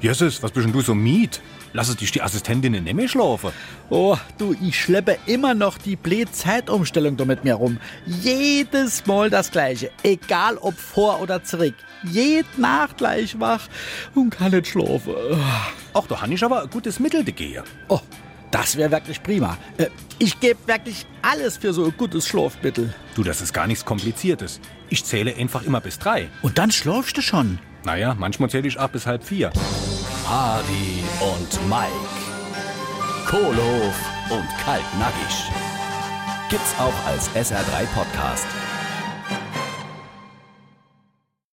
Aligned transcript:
Jesus, 0.00 0.42
was 0.42 0.52
bist 0.52 0.64
denn 0.66 0.72
du 0.72 0.80
so 0.80 0.94
miet? 0.94 1.40
Lass 1.72 1.88
es 1.88 1.96
dich 1.96 2.12
die 2.12 2.22
Assistentinnen 2.22 2.84
nicht 2.84 2.94
mehr 2.94 3.08
schlafen. 3.08 3.50
Oh, 3.90 4.16
du, 4.38 4.54
ich 4.62 4.80
schleppe 4.80 5.18
immer 5.26 5.54
noch 5.54 5.76
die 5.76 5.96
blöde 5.96 6.30
Zeitumstellung 6.30 7.16
da 7.16 7.24
mit 7.24 7.44
mir 7.44 7.54
rum. 7.54 7.78
Jedes 8.06 9.04
Mal 9.06 9.28
das 9.28 9.50
Gleiche. 9.50 9.90
Egal 10.02 10.56
ob 10.58 10.78
vor 10.78 11.20
oder 11.20 11.42
zurück. 11.42 11.74
Jede 12.04 12.48
Nacht 12.56 12.98
gleich 12.98 13.38
wach 13.40 13.68
und 14.14 14.30
kann 14.30 14.52
nicht 14.52 14.68
schlafen. 14.68 15.14
Ach, 15.92 16.06
da 16.06 16.20
han 16.22 16.32
ich 16.32 16.42
aber 16.44 16.62
ein 16.62 16.70
gutes 16.70 17.00
Mittel 17.00 17.24
dagegen. 17.24 17.64
Oh, 17.88 18.00
das 18.50 18.76
wäre 18.76 18.90
wirklich 18.90 19.22
prima. 19.22 19.58
Äh, 19.76 19.88
Ich 20.18 20.38
gebe 20.40 20.58
wirklich 20.66 21.04
alles 21.22 21.58
für 21.58 21.72
so 21.72 21.84
ein 21.86 21.94
gutes 21.98 22.26
Schlafmittel. 22.28 22.94
Du, 23.14 23.22
das 23.24 23.42
ist 23.42 23.52
gar 23.52 23.66
nichts 23.66 23.84
Kompliziertes. 23.84 24.60
Ich 24.88 25.04
zähle 25.04 25.34
einfach 25.36 25.64
immer 25.64 25.80
bis 25.80 25.98
drei. 25.98 26.28
Und 26.42 26.56
dann 26.56 26.70
schlafst 26.70 27.16
du 27.16 27.20
schon. 27.20 27.58
Naja, 27.84 28.14
manchmal 28.18 28.48
zähle 28.48 28.68
ich 28.68 28.78
auch 28.78 28.88
bis 28.88 29.06
halb 29.06 29.22
vier. 29.22 29.52
Hardy 30.28 31.02
und 31.22 31.68
Mike, 31.70 31.88
Kohlhof 33.26 33.96
und 34.28 34.46
Kaltnackig. 34.62 35.50
Gibt's 36.50 36.74
auch 36.78 36.92
als 37.06 37.30
SR3 37.30 37.86
Podcast. 37.94 38.46